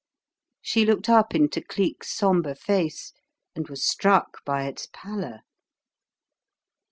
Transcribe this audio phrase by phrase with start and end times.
[0.63, 3.13] She looked up into Cleek's sombre face,
[3.55, 5.41] and was struck by its pallor.